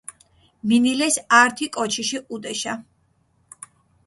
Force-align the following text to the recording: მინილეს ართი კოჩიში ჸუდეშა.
მინილეს 0.69 1.15
ართი 1.41 1.65
კოჩიში 1.75 2.19
ჸუდეშა. 2.25 2.73